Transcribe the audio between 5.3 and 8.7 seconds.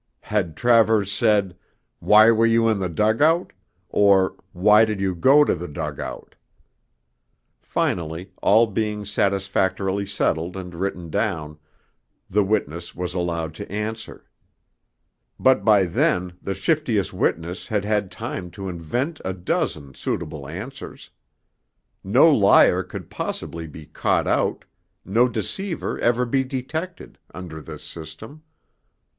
to the dug out?' Finally, all